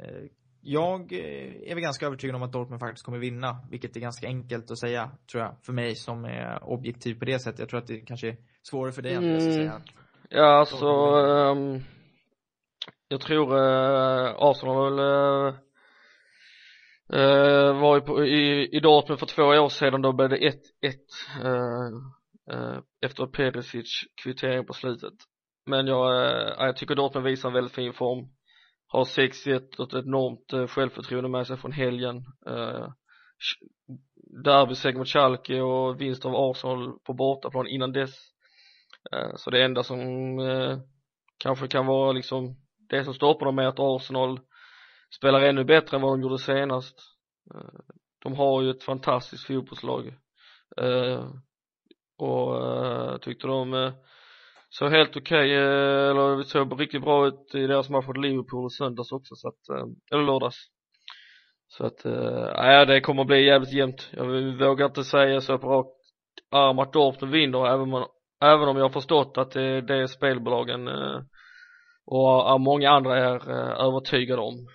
[0.00, 0.26] eh,
[0.64, 4.70] jag är väl ganska övertygad om att Dortmund faktiskt kommer vinna, vilket är ganska enkelt
[4.70, 7.60] att säga, tror jag, för mig som är objektiv på det sättet.
[7.60, 9.36] Jag tror att det kanske är svårare för dig mm.
[9.36, 9.70] att säga.
[9.70, 9.82] Mm.
[10.28, 11.82] Ja, alltså, um,
[13.08, 15.54] jag tror uh, Arsenal uh,
[17.14, 20.52] uh, var ju på, i, i Dortmund för två år sedan, då blev det 1-1
[21.44, 21.50] uh,
[22.50, 25.14] eh, eh, efter Perisic kvittering på slutet.
[25.66, 26.12] Men jag,
[26.58, 28.28] jag tycker Dortmund visar en väldigt fin form.
[28.86, 32.16] Har 6-1 och ett enormt eh, självförtroende med sig från helgen.
[32.46, 32.88] Eh,
[34.44, 38.14] derbyseger mot Schalke och vinst av Arsenal på bortaplan innan dess.
[39.12, 39.98] Eh, så det enda som
[40.38, 40.78] eh,
[41.38, 42.56] kanske kan vara liksom
[42.88, 44.40] det som stoppar dem är att Arsenal
[45.16, 46.98] spelar ännu bättre än vad de gjorde senast.
[47.54, 50.14] Eh, de har ju ett fantastiskt fotbollslag.
[50.76, 51.26] Eh,
[52.18, 53.92] och eh, tyckte de eh,
[54.68, 59.12] såg helt okej, okay, eller såg riktigt bra ut i deras match mot Liverpool söndags
[59.12, 60.56] också så att, eller lördags.
[61.68, 62.04] Så att,
[62.56, 64.10] nej äh, det kommer bli jävligt jämnt.
[64.12, 64.26] Jag
[64.58, 65.86] vågar inte säga så på rak
[66.50, 68.06] arm att Dortmund vinner även om,
[68.42, 70.88] även om jag har förstått att det, det är spelbolagen
[72.06, 73.50] och många andra är
[73.86, 74.68] övertygade om.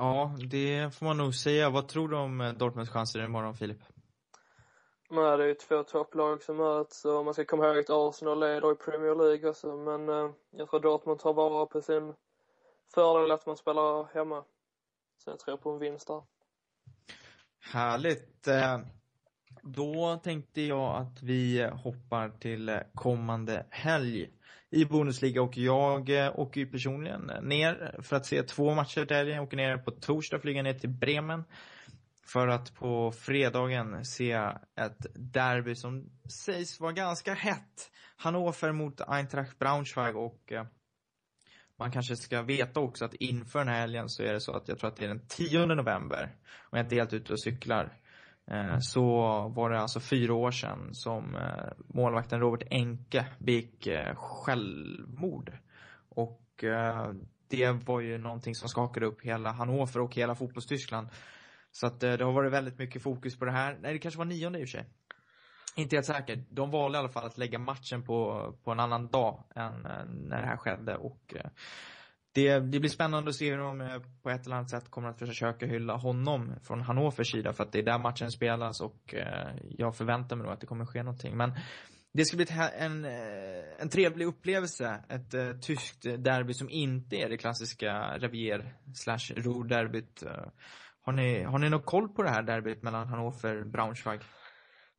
[0.00, 1.70] Ja, det får man nog säga.
[1.70, 3.78] Vad tror du om Dortmunds chanser imorgon, Filip?
[5.10, 8.40] Nej, det är ju två topplag som möts och man ska komma ihåg att Arsenal
[8.40, 12.14] leder i Premier League också men eh, jag tror Dortmund tar vara på sin
[12.94, 14.44] fördel att man spelar hemma.
[15.24, 16.22] Så jag tror på en vinst där.
[17.60, 18.48] Härligt.
[19.74, 24.30] Då tänkte jag att vi hoppar till kommande helg
[24.70, 29.16] i Bundesliga och jag eh, åker ju personligen ner för att se två matcher till
[29.16, 29.36] helgen.
[29.36, 31.44] Jag åker ner på torsdag, flyger ner till Bremen
[32.26, 34.32] för att på fredagen se
[34.76, 36.10] ett derby som
[36.44, 37.90] sägs vara ganska hett.
[38.16, 40.66] Hannover mot Eintracht Braunschweig och eh,
[41.76, 44.68] man kanske ska veta också att inför den här helgen så är det så att
[44.68, 46.36] jag tror att det är den 10 november,
[46.70, 48.07] om jag inte är helt ute och cyklar, eh,
[48.50, 49.02] Eh, så
[49.48, 55.52] var det alltså fyra år sedan som eh, målvakten Robert Enke begick eh, självmord.
[56.08, 56.44] Och
[57.48, 61.08] det var ju någonting som skakade upp hela Hannover och hela fotbollstyskland.
[61.72, 63.78] Så att det har varit väldigt mycket fokus på det här.
[63.80, 64.88] Nej, det kanske var nionde i och för sig.
[65.76, 66.44] Inte helt säker.
[66.50, 69.74] De valde i alla fall att lägga matchen på, på en annan dag än
[70.28, 71.50] när det här skedde och eh,
[72.38, 75.08] det, det blir spännande att se hur de eh, på ett eller annat sätt kommer
[75.08, 79.14] att försöka hylla honom från Hannovers sida för att det är där matchen spelas och
[79.14, 81.36] eh, jag förväntar mig då att det kommer ske någonting.
[81.36, 81.52] Men
[82.12, 82.46] det ska bli
[82.78, 83.12] en, eh,
[83.78, 85.04] en trevlig upplevelse.
[85.08, 90.22] Ett uh, tyskt derby som inte är det klassiska Revier slash Ruhr-derbyt.
[90.22, 90.30] Uh,
[91.02, 94.20] har ni, har ni någon koll på det här derbyt mellan Hannover och Braunschweig?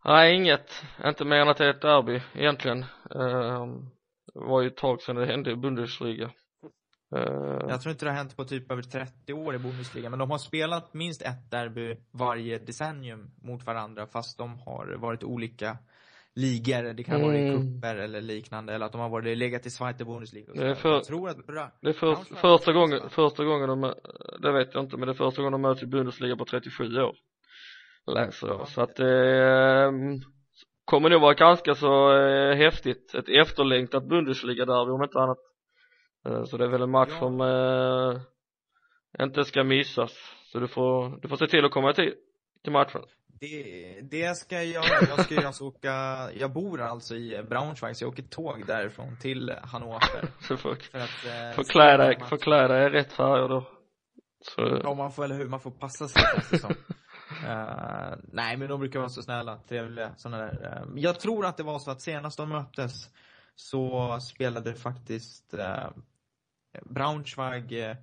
[0.06, 0.84] Nej, inget.
[1.06, 2.86] Inte mer än att det är ett derby egentligen.
[3.16, 3.66] Uh,
[4.34, 6.32] det var ju ett tag sedan det hände i Bundesliga.
[7.16, 10.20] Ehm, Jag tror inte det har hänt på typ över 30 år i Bundesliga, men
[10.20, 15.78] de har spelat minst ett derby varje decennium mot varandra, fast de har varit olika
[16.36, 16.94] ligor.
[16.94, 17.74] Det kan vara i Mm.
[17.82, 20.54] cuper eller liknande, eller att de har varit legat i Zweite Bundesliga.
[20.54, 21.72] Det är för- Jag tror att bra.
[21.82, 23.94] det är för, första gången, första gången de,
[24.42, 27.02] det vet jag inte, men det är första gången de möts i Bundesliga på 37
[27.02, 27.16] år.
[28.16, 28.68] Läser jag.
[28.68, 29.44] Så att det
[29.88, 30.20] ehm,
[30.86, 33.16] kommer nog vara ganska så eh, häftigt.
[33.16, 35.38] Ett efterlängtat Bundesliga derby om inte annat.
[36.26, 37.20] Eh, så det är väl en match Ja.
[37.20, 38.22] som eh,
[39.26, 40.12] inte ska missas.
[40.52, 42.14] Så du får, du får se till att komma tid
[42.64, 43.02] till matchen.
[43.42, 45.08] Det, det ska jag göra.
[45.10, 45.90] Jag ska ju alltså åka,
[46.34, 50.28] jag bor alltså i Braunschweig, så jag åker tåg därifrån till Hannover.
[50.42, 52.30] Så får, För att, eh, får se klä den dig, matchen.
[52.30, 53.68] får klä dig i rätt färger då.
[54.42, 56.72] Så, Ja, man får, eller hur, man får passa sig känns det som.
[57.48, 60.84] Eh, nej, men de brukar vara så snälla, trevliga, sådana där.
[60.88, 62.94] Eh, jag tror att det var så att senast de möttes
[63.60, 65.90] så spelade faktiskt eh,
[66.86, 67.96] Braunschweig eh,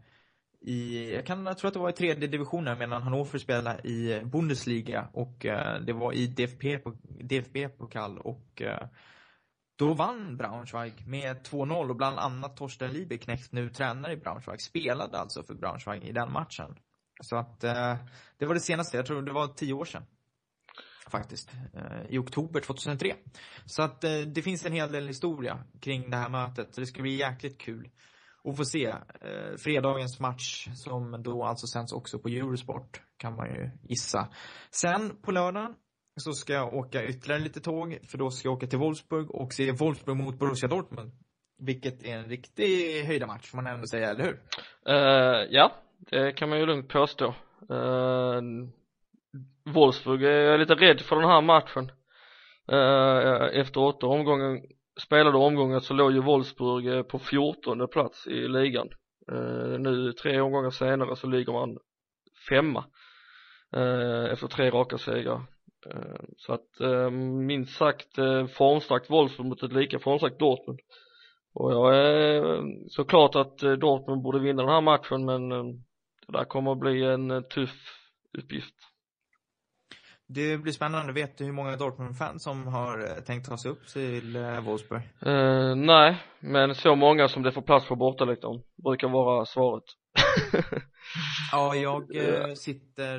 [0.60, 4.22] i, jag kan, jag tror att det var i tredje divisionen medan Hannover spelade i
[4.24, 6.78] Bundesliga och eh, det var i DFP,
[7.20, 8.88] DFB-pokal och eh,
[9.76, 15.18] då vann Braunschweig med 2-0 och bland annat Torsten Liebeknecht, nu tränare i Braunschweig, spelade
[15.18, 16.78] alltså för Braunschweig i den matchen.
[17.20, 17.96] Så att eh,
[18.38, 20.06] det var det senaste, jag tror det var tio år sedan.
[21.10, 21.50] Faktiskt.
[21.74, 23.14] Eh, I oktober 2003.
[23.64, 26.74] Så att eh, det finns en hel del historia kring det här mötet.
[26.74, 27.88] Så det ska bli jäkligt kul
[28.44, 28.86] att få se.
[28.86, 34.28] Eh, fredagens match som då alltså sänds också på Eurosport kan man ju gissa.
[34.70, 35.74] Sen på lördagen
[36.16, 39.52] så ska jag åka ytterligare lite tåg för då ska jag åka till Wolfsburg och
[39.52, 41.12] se Wolfsburg mot Borussia Dortmund.
[41.58, 44.40] Vilket är en riktig höjdarmatch får man ändå säga, eller hur?
[44.88, 47.34] Uh, ja, det kan man ju lugnt påstå.
[47.70, 48.42] Uh,
[49.64, 51.90] Wolfsburg är jag lite rädd för den här matchen.
[52.72, 54.62] Eh, efter åtta omgången,
[55.00, 58.88] spelade omgångar så låg ju Wolfsburg eh, på 14 plats i ligan.
[59.32, 61.78] Eh, nu tre omgångar senare så ligger man
[62.48, 62.84] femma.
[63.76, 65.42] eh, efter tre raka segrar.
[65.90, 70.80] Eh, så att eh, minst sagt eh, formstarkt Wolfsburg mot ett lika formstarkt Dortmund.
[71.54, 75.64] Och jag är eh, såklart att eh, Dortmund borde vinna den här matchen men eh,
[76.26, 78.02] det där kommer att bli en eh, tuff
[78.38, 78.74] uppgift.
[80.28, 81.12] Det blir spännande.
[81.12, 85.02] Vet du hur många Dortmund-fans som har eh, tänkt ta sig upp till eh, Wolfsburg?
[85.26, 89.84] Eh, nej, men så många som det får plats på bortaläktaren brukar vara svaret.
[91.52, 93.18] Ja, jag eh, sitter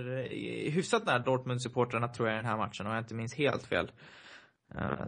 [0.70, 3.92] hyfsat nära Dortmund-supportrarna tror jag i den här matchen om jag inte minns helt fel.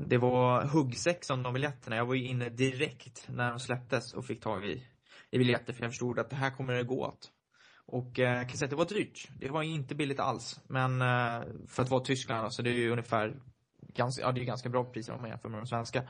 [0.07, 1.95] Det var huggsex om de biljetterna.
[1.95, 4.83] Jag var ju inne direkt när de släpptes och fick tag i,
[5.31, 7.29] i biljetter för jag förstod att det här kommer det gå åt.
[7.91, 9.29] Och eh, jag kan säga att det var dyrt.
[9.39, 10.61] Det var inte billigt alls.
[10.67, 13.35] Men eh, för att vara Tyskland då, så det är ju ungefär
[13.93, 16.03] ganska, ja det är ganska bra priser om man jämför med de svenska.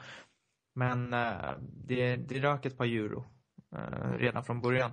[0.76, 3.26] Men eh, det, det rök ett par euro
[3.76, 4.92] eh, redan från början.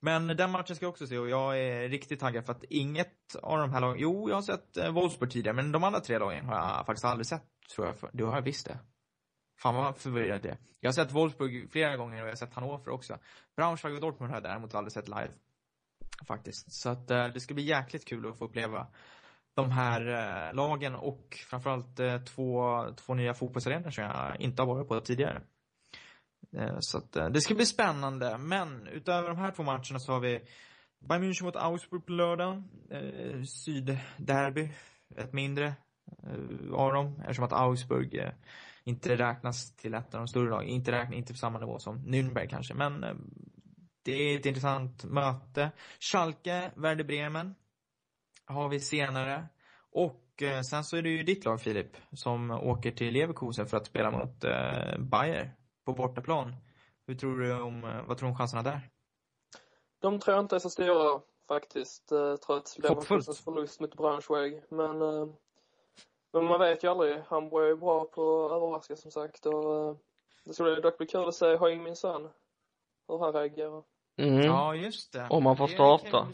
[0.00, 3.36] Men den matchen ska jag också se och jag är riktigt taggad för att inget
[3.42, 6.18] av de här lagen, jo jag har sett eh, Wolfsburg tidigare men de andra tre
[6.18, 7.98] lagen har jag faktiskt aldrig sett tror jag.
[7.98, 8.78] För, du har jag visst det.
[9.58, 10.58] Fan vad förvirrad det är.
[10.80, 13.18] Jag har sett Wolfsburg flera gånger och jag har sett Hannover också.
[13.56, 15.30] Braunschweig och Dortmund har jag däremot aldrig sett live.
[16.26, 16.72] Faktiskt.
[16.72, 18.86] Så att eh, det ska bli jäkligt kul att få uppleva
[19.54, 24.66] de här eh, lagen och framförallt eh, två, två nya fotbollsarenor som jag inte har
[24.66, 25.42] varit på tidigare.
[26.56, 28.38] Eh, Så att eh, det ska bli spännande.
[28.38, 30.40] Men utöver de här två matcherna så har vi
[31.08, 32.68] Bayern München mot Augsburg på lördagen.
[32.90, 34.70] Eh, Sydderby.
[35.16, 35.66] Ett mindre
[36.22, 37.20] eh, av dem.
[37.20, 38.32] Eftersom att Augsburg eh,
[38.84, 40.68] inte räknas till ett av de större lagen.
[40.68, 42.74] Inte, räknas, inte på samma nivå som Nürnberg kanske.
[42.74, 43.14] Men eh,
[44.08, 45.70] det är ett intressant möte.
[46.00, 47.54] Schalke, Werder Bremen.
[48.44, 49.48] Har vi senare.
[49.92, 51.96] Och eh, sen så är det ju ditt lag Filip.
[52.12, 56.54] Som åker till Leverkusen för att spela mot eh, Bayer på bortaplan.
[57.06, 58.90] Hur tror du om, eh, vad tror du om chanserna där?
[60.00, 62.78] De tror jag inte är så stora faktiskt, eh, trots.
[62.78, 64.62] Leverkusens förlust mot Braunschweig.
[64.68, 65.26] Men, eh,
[66.32, 67.18] men man vet ju aldrig.
[67.26, 69.96] Hamburg är bra på att överraska som sagt och eh,
[70.44, 72.28] det skulle dock bli kul att se Hoing Min Son.
[73.08, 73.82] Hur han reagerar.
[74.18, 74.42] Mm.
[74.42, 75.26] Ja, just det.
[75.30, 76.28] Om man får starta.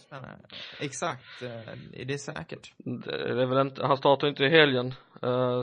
[0.81, 2.73] Exakt, eh, är det säkert?
[2.79, 4.95] Det är väl inte, han startar inte i helgen.
[5.23, 5.63] eh,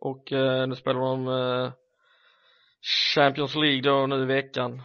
[0.00, 1.72] och eh, nu spelar de
[3.14, 4.82] Champions League då nu i veckan.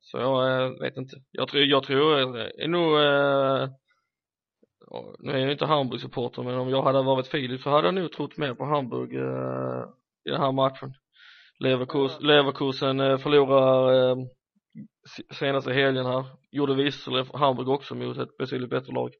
[0.00, 1.16] Så jag vet inte.
[1.30, 2.90] Jag tror, jag tror är nog
[5.18, 7.94] nu är jag inte Hamburg supporter men om jag hade varit Filip så hade jag
[7.94, 9.12] nog trott mer på Hamburg
[10.24, 10.94] i den här matchen
[11.58, 14.16] Leverkusen, Leverkusen förlorar
[15.30, 16.26] senaste helgen här.
[16.50, 19.14] Gjorde visserligen Hamburg också mot ett betydligt bättre lag.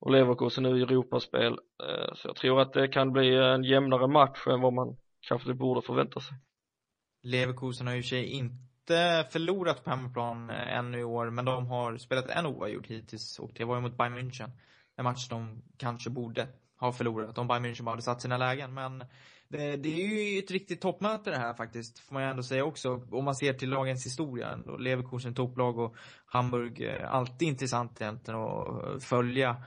[0.00, 1.52] Och Leverkusen nu i Europaspel.
[1.52, 4.96] Eh, så jag tror att det kan bli en jämnare match än vad man
[5.28, 6.36] kanske borde förvänta sig.
[7.22, 11.96] Leverkusen har ju sig inte förlorat på hemmaplan eh, ännu i år, men de har
[11.96, 14.50] spelat en oavgjord hittills och det var ju mot Bayern München.
[14.96, 16.48] En match de kanske borde
[16.84, 19.04] har förlorat om Bayern München bara hade satt sina lägen, men
[19.48, 22.64] det, det är ju ett riktigt toppmöte det här faktiskt, får man ju ändå säga
[22.64, 23.06] också.
[23.10, 28.68] Om man ser till lagens historia, då Leverkusen topplag och Hamburg, alltid intressant egentligen att
[28.68, 29.64] eh, följa.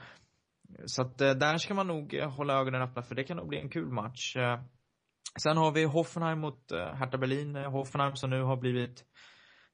[0.86, 3.48] Så att eh, där ska man nog eh, hålla ögonen öppna för det kan nog
[3.48, 4.36] bli en kul match.
[5.42, 7.56] Sen har vi Hoffenheim mot Hertha Berlin.
[7.56, 9.04] Hoffenheim som nu har blivit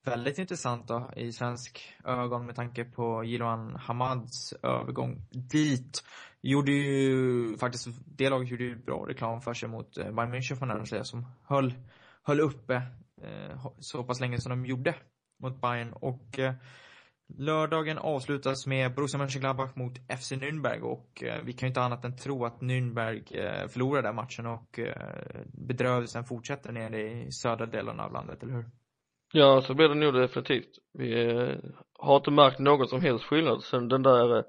[0.04, 6.04] väldigt intressant då, i svensk ögon med tanke på Jiloan Hamads övergång dit.
[6.46, 10.54] Gjorde ju faktiskt, det laget gjorde ju bra reklam för sig mot uh, Bayern München
[10.54, 11.74] får man säga, som höll,
[12.22, 14.94] höll uppe uh, så pass länge som de gjorde
[15.42, 16.38] mot Bayern och
[17.28, 22.04] Lördagen avslutas med Borussia Mönchengladbach mot FC Nürnberg och eh, vi kan ju inte annat
[22.04, 27.66] än tro att Nürnberg eh, förlorar den matchen och eh, bedrövelsen fortsätter nere i södra
[27.66, 28.64] delen av landet, eller hur?
[29.32, 30.70] Ja, så blir det nog definitivt.
[30.92, 31.56] Vi eh,
[31.98, 34.44] har inte märkt någon som helst skillnad sen den där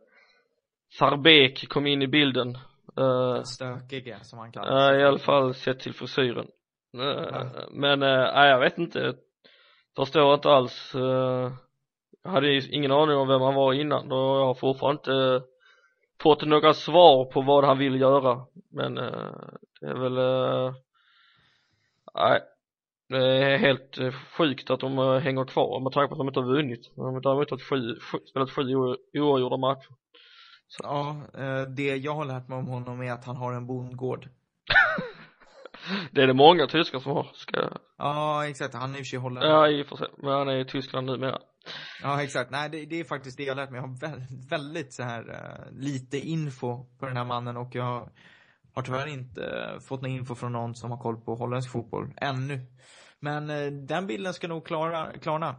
[0.92, 2.58] eh, Sarbek kom in i bilden.
[2.98, 4.70] Eh, Stökiga, som han kallas.
[4.70, 6.48] Ja, i alla fall sett till frisyren.
[6.92, 7.52] Ja.
[7.72, 9.14] Men, nej, jag vet inte.
[9.96, 10.96] Förstår inte alls
[12.26, 15.46] jag hade ingen aning om vem han var innan och jag har fortfarande inte
[16.22, 19.32] fått några svar på vad han vill göra men eh,
[19.82, 20.74] det är väl eh,
[22.14, 22.42] nej
[23.10, 24.00] det är helt
[24.38, 27.02] sjukt att de eh, hänger kvar med tanke på att de inte har vunnit de
[27.02, 28.62] har däremot haft sju, sju, spelat sju
[29.14, 29.94] oavgjorda matcher
[30.68, 30.84] så.
[30.84, 31.22] Ja,
[31.76, 34.30] det jag har lärt mig om honom är att han har en bondgård
[36.12, 39.10] det är det många tyskar som har ska Ja exakt, han är i och för
[39.10, 41.40] sig holländare Ja i och för sig, men han är i Tyskland numera
[42.02, 43.82] Ja exakt, nej det, det, är faktiskt det jag har lärt mig.
[43.82, 48.10] Jag har väldigt, väldigt så här uh, lite info på den här mannen och jag
[48.74, 52.60] har tyvärr inte fått någon info från någon som har koll på holländsk fotboll ännu.
[53.20, 55.56] Men uh, den bilden ska nog klara, klarna.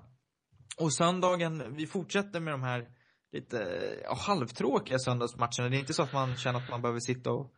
[0.80, 2.88] Och söndagen, vi fortsätter med de här
[3.36, 3.66] lite
[4.04, 5.68] ja, halvtråkiga söndagsmatcherna.
[5.68, 7.52] Det är inte så att man känner att man behöver sitta och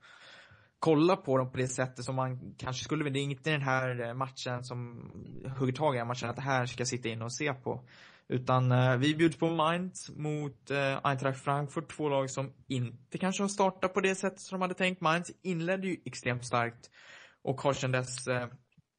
[0.78, 4.08] kolla på dem på det sättet som man kanske skulle Det är inte den här
[4.08, 5.10] eh, matchen som
[5.58, 7.84] hugger tag i Man känner att det här ska jag sitta in och se på.
[8.28, 13.42] Utan eh, vi bjuds på Mainz mot eh, Eintracht Frankfurt, två lag som inte kanske
[13.42, 15.00] har startat på det sättet som de hade tänkt.
[15.00, 16.90] Mainz inledde ju extremt starkt
[17.42, 18.48] och har sedan dess, eh,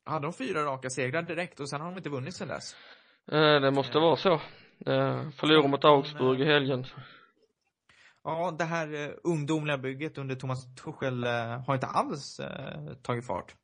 [0.05, 2.75] hade de fyra raka segrar direkt och sen har de inte vunnit sedan dess.
[3.31, 4.41] Eh, det måste vara så.
[4.85, 6.85] Eh, förlorade mot Augsburg i helgen.
[8.23, 13.27] Ja, det här eh, ungdomliga bygget under Thomas Tuchel eh, har inte alls eh, tagit
[13.27, 13.55] fart.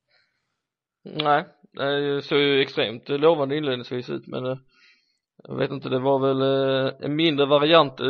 [1.03, 4.45] Nej, det såg ju extremt lovande inledningsvis ut men
[5.43, 6.41] jag vet inte, det var väl
[7.01, 8.01] en mindre variant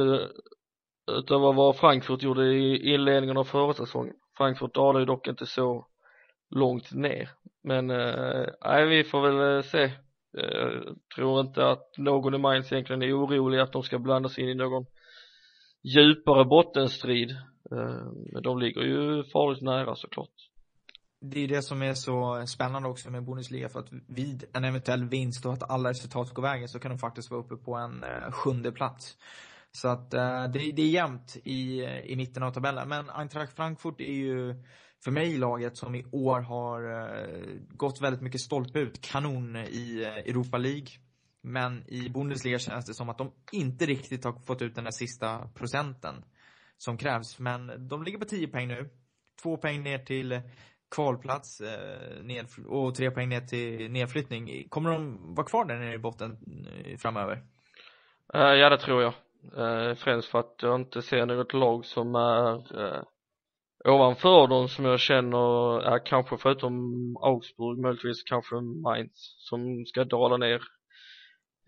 [1.12, 4.13] utav vad Frankfurt gjorde i inledningen av förra säsongen.
[4.38, 5.88] Frankfurt dalade ju dock inte så
[6.50, 7.30] långt ner.
[7.63, 7.88] Men
[8.65, 9.91] nej, vi får väl se.
[10.38, 14.43] Jag tror inte att någon i Mainz egentligen är orolig att de ska blanda sig
[14.43, 14.86] in i någon
[15.84, 17.32] djupare bottenstrid.
[17.71, 20.30] Eh, men de ligger ju farligt nära såklart
[21.32, 25.06] det är det som är så spännande också med Bundesliga för att vid en eventuell
[25.06, 28.04] vinst och att alla resultat går vägen så kan de faktiskt vara uppe på en
[28.04, 29.17] eh, sjunde plats.
[29.71, 32.89] Så att det, det är jämnt i, i mitten av tabellen.
[32.89, 34.63] Men Eintracht Frankfurt är ju
[35.06, 37.39] för mig laget som i år har eh,
[37.70, 39.02] gått väldigt mycket stolpe ut.
[39.02, 40.88] Kanon i eh, Europa League.
[41.41, 44.91] Men i Bundesliga känns det som att de inte riktigt har fått ut den där
[44.91, 46.15] sista procenten
[46.78, 47.39] som krävs.
[47.39, 48.89] Men de ligger på 10 poäng nu.
[49.44, 50.41] Två poäng ner till
[50.96, 54.70] kvalplats eh, och tre poäng ner till nedflyttning.
[54.70, 56.38] Kommer de vara kvar där nere i botten
[56.86, 57.44] eh, framöver?
[58.34, 59.13] Eh, ja, det tror jag.
[59.58, 62.76] Eh, främst för att jag inte ser något lag som är
[63.86, 66.74] ovanför dem som jag känner är kanske förutom
[67.21, 70.62] Augsburg möjligtvis kanske Mainz som ska dala ner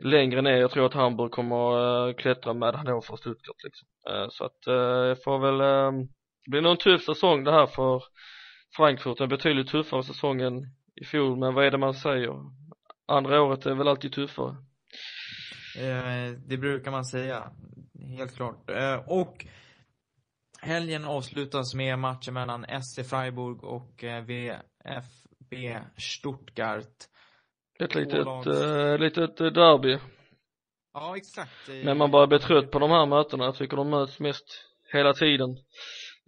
[0.03, 0.57] längre ner.
[0.57, 3.87] Jag tror att Hamburg kommer eh, klättra med Hannover och Stuttgart liksom.
[4.09, 4.73] Eh, så att eh,
[5.07, 6.07] jag får väl, ehm,
[6.45, 8.03] det blir nog en tuff säsong det här för
[8.75, 10.61] Frankfurt en betydligt tuffare säsong än
[10.95, 12.33] i fjol, men vad är det man säger?
[13.07, 14.55] Andra året är väl alltid tuffare?
[16.47, 17.51] Det brukar man säga,
[18.17, 18.69] helt klart.
[19.05, 19.45] Och
[20.61, 26.95] helgen avslutas med matchen mellan SC Freiburg och eh, VFB Stuttgart.
[27.79, 29.97] Ett litet, äh, litet derby.
[30.93, 31.69] Ja, exakt.
[31.83, 33.43] Men man börjar bli trött på de här mötena.
[33.43, 35.49] Jag tycker de möts mest hela tiden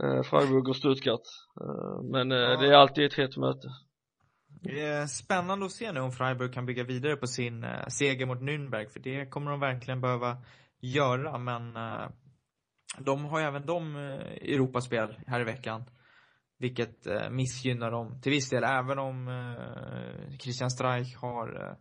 [0.03, 1.21] eh, Freiburg och Stuttgart
[1.61, 2.57] eh, men eh, ja.
[2.57, 3.67] det är alltid ett hett möte
[4.61, 8.25] Det är spännande att se nu om Freiburg kan bygga vidare på sin eh, seger
[8.25, 10.37] mot Nürnberg, för det kommer de verkligen behöva
[10.81, 12.09] göra, men eh,
[12.97, 15.83] de har ju även de eh, Europaspel här i veckan.
[16.57, 21.77] Vilket eh, missgynnar dem till viss del, även om eh, Christian Streich har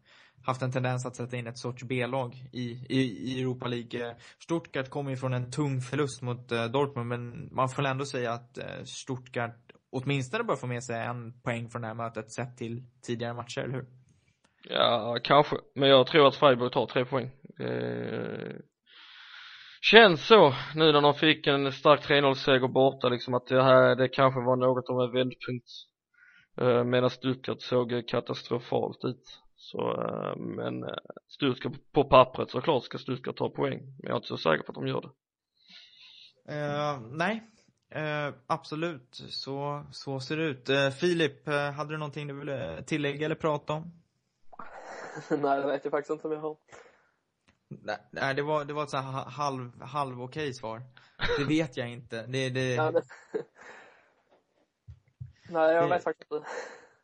[0.46, 3.00] haft en tendens att sätta in ett sorts B-lag i, i,
[3.32, 4.16] i Europa League.
[4.42, 8.58] Stuttgart kommer ju från en tung förlust mot Dortmund, men man får ändå säga att
[8.84, 13.34] Stuttgart åtminstone bör få med sig en poäng från det här mötet sett till tidigare
[13.34, 13.86] matcher, eller hur?
[14.68, 15.56] Ja, kanske.
[15.74, 17.30] Men jag tror att Freiburg tar tre poäng.
[17.58, 18.54] Eh,
[19.80, 24.08] känns så nu när de fick en stark 3-0-seger borta liksom att det här, det
[24.08, 25.68] kanske var något av en vändpunkt.
[26.60, 29.40] Eh, Medan Stuttgart såg katastrofalt ut.
[29.56, 30.90] Så, eh, men eh,
[31.28, 33.78] Stuttgart på pappret såklart ska Stuttgart ta poäng.
[33.78, 35.10] Men jag är inte så säker på att de gör det.
[36.54, 37.42] Eh, nej,
[37.90, 40.68] Eh, absolut, så, så ser det ut.
[40.68, 43.92] Eh, Filip, hade du någonting du ville tillägga eller prata om?
[45.30, 46.56] Nej, det vet jag faktiskt inte om jag har.
[48.10, 50.82] Nej, det var, det var ett så här halv, halv okej svar.
[51.38, 52.26] Det vet jag inte.
[52.26, 53.02] Det, det, Nej, det...
[55.50, 56.48] Nej, jag vet faktiskt inte.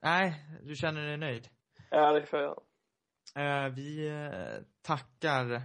[0.03, 1.49] nej, du känner dig nöjd?
[1.91, 2.61] Ja, det får jag.
[3.37, 5.63] Eh, vi eh, tackar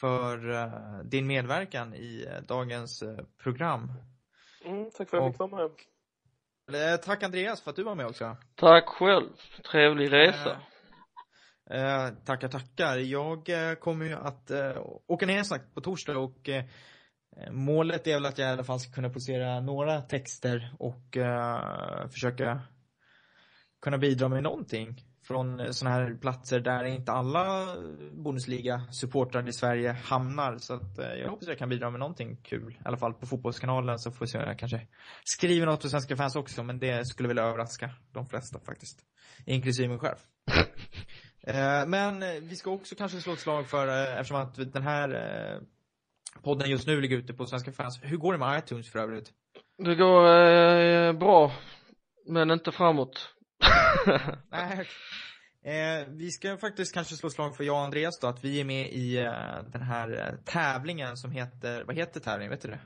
[0.00, 3.02] för eh, din medverkan i dagens
[3.42, 3.92] program.
[4.64, 5.70] Mm, tack för att jag fick vara
[6.66, 7.02] med.
[7.02, 8.36] Tack Andreas för att du var med också.
[8.54, 9.30] Tack själv.
[9.70, 10.60] Trevlig resa.
[11.72, 12.96] Eh, tackar, tackar.
[12.96, 16.64] Jag eh, kommer ju att eh, åka ner snart på torsdag och eh,
[17.50, 22.08] målet är väl att jag i alla fall ska kunna posera några texter och eh,
[22.08, 22.60] försöka
[23.82, 27.76] kunna bidra med någonting från eh, sådana här platser där inte alla
[28.12, 30.58] Bundesliga-supportrar i Sverige hamnar.
[30.58, 32.72] Så att eh, jag hoppas jag kan bidra med någonting kul.
[32.72, 34.86] I alla fall på Fotbollskanalen så får vi se om jag kanske
[35.24, 36.62] skriver något för svenska fans också.
[36.62, 38.98] Men det skulle väl överraska de flesta faktiskt.
[39.46, 40.18] Inklusive mig själv.
[41.46, 44.82] Eh, Men eh, vi ska också kanske slå ett slag för, eh, eftersom att den
[44.82, 45.60] här
[46.42, 48.00] podden just nu ligger ute på svenska fans.
[48.02, 49.32] Hur går det med iTunes för övrigt?
[49.78, 51.52] Det går eh, bra.
[52.26, 53.34] Men inte framåt.
[54.50, 54.86] Nej.
[55.64, 58.64] Eh, vi ska faktiskt kanske slå slag för jag och Andreas då, att vi är
[58.64, 62.80] med i eh, den här tävlingen som heter, vad heter tävlingen, vet du det?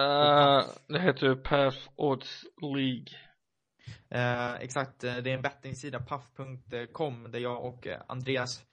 [0.00, 3.06] Eh, det heter Path Odds League.
[4.10, 8.64] Eh, exakt, eh, det är en bettingsida, paff.com, där jag och eh, Andreas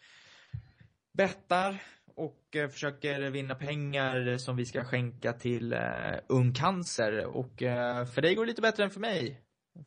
[1.13, 1.81] bettar
[2.15, 5.79] och eh, försöker vinna pengar som vi ska skänka till eh,
[6.27, 7.25] Ung Cancer.
[7.25, 9.41] Och eh, för dig går det lite bättre än för mig,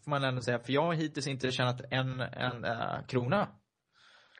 [0.04, 0.58] får man ändå säga.
[0.58, 3.48] För jag har hittills inte tjänat en, en eh, krona.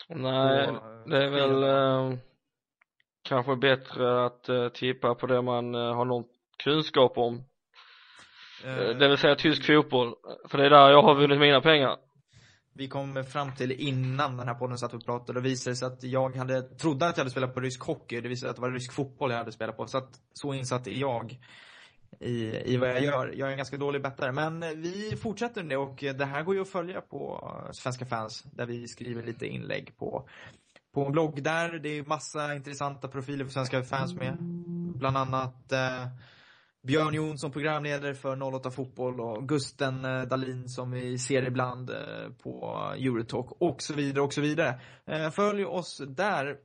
[0.09, 2.19] Nej, Och, det är väl eh,
[3.23, 6.25] kanske bättre att tippa på det man har någon
[6.65, 7.45] kunskap om.
[8.65, 10.15] Eh, det vill säga tysk fotboll.
[10.49, 11.97] För det är där jag har vunnit mina pengar.
[12.75, 16.03] vi kom fram till innan den här podden satt och pratade, och visade sig att
[16.03, 18.63] jag hade, trodde att jag hade spelat på rysk hockey, det visade sig att det
[18.63, 21.39] var rysk fotboll jag hade spelat på, så att så insatt är jag
[22.21, 23.33] i, i vad jag gör.
[23.37, 26.55] Jag är en ganska dålig bettare, men vi fortsätter med det och det här går
[26.55, 30.29] ju att följa på Svenska fans, där vi skriver lite inlägg på
[30.95, 31.79] på en blogg där.
[31.79, 34.37] Det är massa intressanta profiler för svenska fans med.
[34.99, 36.07] Bland annat eh,
[36.87, 41.97] Björn Jonsson, programledare för 08 Fotboll och Gusten eh, Dahlin som vi ser ibland eh,
[42.43, 44.81] på Eurotalk och så vidare och så vidare.
[45.07, 46.59] Eh, följ oss där.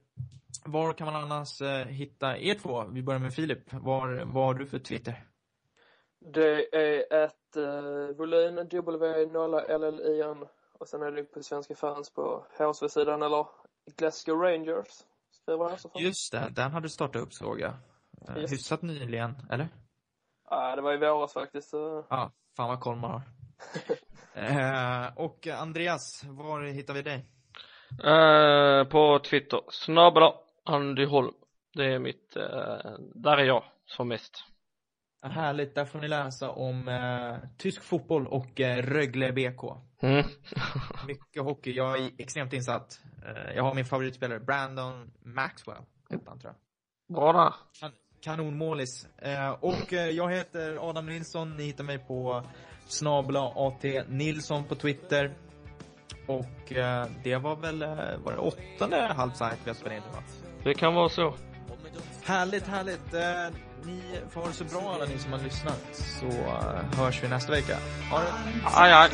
[0.65, 2.83] Var kan man annars eh, hitta er två?
[2.91, 3.73] Vi börjar med Filip.
[3.73, 5.25] Var, vad har du för Twitter?
[6.33, 10.47] Det är ett uh, volym W0LLIN
[10.79, 13.45] och sen är det på svenska fans på HSV-sidan eller
[13.97, 14.87] Glasgow Rangers.
[15.31, 15.91] Skriver jag så.
[15.95, 17.73] Just det, den har du startat upp såg jag.
[18.27, 18.51] Eh, Yes.
[18.51, 19.67] Hyfsat nyligen, eller?
[20.49, 21.69] Ja, det var i våras faktiskt.
[21.69, 23.21] så- Ja, fan vad koll man har.
[25.05, 27.25] eh, och Andreas, var hittar vi dig?
[28.03, 30.33] Eh, på Twitter, snabbla
[30.65, 31.33] Andy Holm.
[31.73, 34.43] Det är mitt, eh, där är jag som mest.
[35.21, 39.63] Härligt, där får ni läsa om eh, tysk fotboll och eh, Rögle BK.
[40.01, 40.25] Mm.
[41.07, 42.99] Mycket hockey, jag är extremt insatt.
[43.25, 47.15] Eh, jag har min favoritspelare, Brandon Maxwell, heter han tror jag.
[47.15, 47.53] Bra där.
[48.21, 49.07] Kan, kanonmålis.
[49.17, 52.43] Eh, och eh, jag heter Adam Nilsson, ni hittar mig på
[52.87, 55.33] snabla AT Nilsson på Twitter.
[56.27, 57.87] Och eh, det var väl, eh,
[58.23, 60.23] var det åttonde halvsajt vi har spelat in va?
[60.63, 61.33] Det kan vara så.
[62.23, 63.13] Härligt, härligt.
[63.13, 65.85] Eh, ni får ha det så bra alla ni som har lyssnat.
[65.91, 67.77] Så eh, hörs vi nästa vecka.
[68.11, 68.33] Ha det!
[68.65, 69.09] Aj, aj.